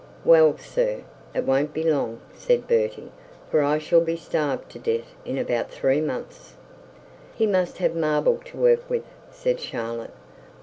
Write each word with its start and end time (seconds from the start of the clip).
'Well, 0.25 0.57
sir! 0.57 1.01
it 1.35 1.43
won't 1.43 1.75
be 1.75 1.83
long,' 1.83 2.21
said 2.33 2.67
Bertie; 2.67 3.11
'for 3.51 3.61
I 3.61 3.77
shall 3.77 4.01
be 4.01 4.15
starved 4.17 4.67
to 4.71 4.79
death 4.79 5.13
in 5.25 5.37
about 5.37 5.69
three 5.69 6.01
months.' 6.01 6.55
'He 7.35 7.45
must 7.45 7.77
have 7.77 7.95
marble 7.95 8.39
to 8.45 8.57
work 8.57 8.89
with,' 8.89 9.13
said 9.29 9.59
Charlotte. 9.59 10.09